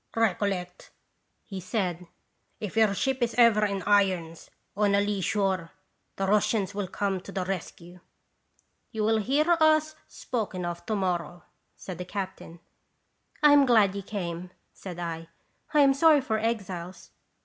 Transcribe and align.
"Recol 0.15 0.49
lect," 0.49 0.89
he 1.43 1.59
said, 1.59 2.07
"if 2.59 2.75
your 2.75 2.91
ship 2.95 3.21
is 3.21 3.35
ever 3.37 3.63
in 3.65 3.83
irons, 3.83 4.49
on 4.75 4.95
a 4.95 4.99
lee 4.99 5.21
shore, 5.21 5.69
the 6.15 6.25
Russians 6.25 6.73
will 6.73 6.87
come 6.87 7.21
to 7.21 7.31
the 7.31 7.41
(f 7.47 7.73
You 7.79 9.03
will 9.03 9.19
hear 9.19 9.45
us 9.59 9.93
spoken 10.07 10.65
of 10.65 10.83
to 10.87 10.95
morrow," 10.95 11.43
said 11.75 11.99
the 11.99 12.05
captain." 12.05 12.59
I 13.43 13.53
am 13.53 13.67
glad 13.67 13.93
you 13.95 14.01
came," 14.01 14.49
said 14.73 14.97
I;" 14.97 15.27
I 15.75 15.81
am 15.81 15.93
sorry 15.93 16.21
for 16.21 16.39
exiles." 16.39 17.11